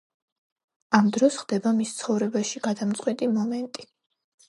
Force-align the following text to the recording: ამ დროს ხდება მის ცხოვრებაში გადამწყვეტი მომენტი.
ამ 0.99 1.11
დროს 1.17 1.37
ხდება 1.43 1.75
მის 1.83 1.93
ცხოვრებაში 2.01 2.65
გადამწყვეტი 2.71 3.33
მომენტი. 3.39 3.91